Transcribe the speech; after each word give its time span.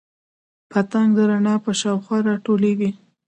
پتنګ 0.69 1.09
د 1.15 1.19
رڼا 1.29 1.55
په 1.65 1.71
شاوخوا 1.81 2.17
راټولیږي 2.29 2.89